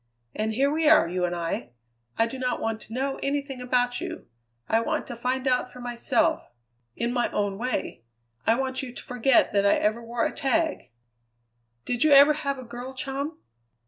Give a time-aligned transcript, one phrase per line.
[0.33, 1.73] And here we are, you and I!
[2.17, 4.25] I do not want to know anything about you;
[4.67, 6.49] I want to find out for myself,
[6.95, 8.01] in my own way.
[8.47, 10.89] I want you to forget that I ever wore a tag.
[11.85, 13.37] Did you ever have a girl chum?"